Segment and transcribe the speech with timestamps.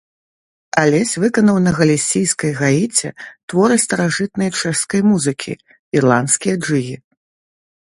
[0.83, 3.09] Алесь выканаў на галісійскай гаіце
[3.53, 5.53] творы старажытнай чэшскай музыкі,
[6.01, 6.95] ірландскія джыгі.